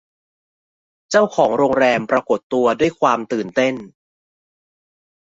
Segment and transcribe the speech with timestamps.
[1.09, 3.75] เจ้าของโรงแรมปรากฏตัวด้วยความตื่นเต้น